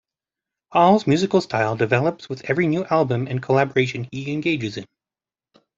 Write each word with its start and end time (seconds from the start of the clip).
Hall's 0.73 1.05
musical 1.05 1.41
style 1.41 1.75
develops 1.77 2.27
with 2.27 2.49
every 2.49 2.65
new 2.65 2.83
album 2.85 3.27
and 3.27 3.39
collaboration 3.39 4.09
he 4.11 4.31
engages 4.33 4.75
in. 4.77 4.87